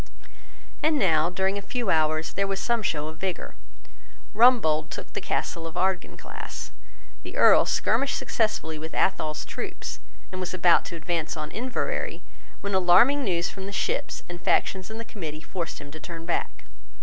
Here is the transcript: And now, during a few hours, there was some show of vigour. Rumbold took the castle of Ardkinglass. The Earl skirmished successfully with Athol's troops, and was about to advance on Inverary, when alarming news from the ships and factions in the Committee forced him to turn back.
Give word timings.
And 0.81 0.97
now, 0.97 1.29
during 1.29 1.59
a 1.59 1.61
few 1.61 1.91
hours, 1.91 2.33
there 2.33 2.47
was 2.47 2.59
some 2.59 2.81
show 2.81 3.07
of 3.07 3.19
vigour. 3.19 3.53
Rumbold 4.33 4.89
took 4.89 5.13
the 5.13 5.21
castle 5.21 5.67
of 5.67 5.75
Ardkinglass. 5.77 6.71
The 7.21 7.37
Earl 7.37 7.67
skirmished 7.67 8.17
successfully 8.17 8.79
with 8.79 8.95
Athol's 8.95 9.45
troops, 9.45 9.99
and 10.31 10.41
was 10.41 10.55
about 10.55 10.85
to 10.85 10.95
advance 10.95 11.37
on 11.37 11.51
Inverary, 11.51 12.23
when 12.61 12.73
alarming 12.73 13.23
news 13.23 13.51
from 13.51 13.67
the 13.67 13.71
ships 13.71 14.23
and 14.27 14.41
factions 14.41 14.89
in 14.89 14.97
the 14.97 15.05
Committee 15.05 15.41
forced 15.41 15.79
him 15.79 15.91
to 15.91 15.99
turn 15.99 16.25
back. 16.25 16.65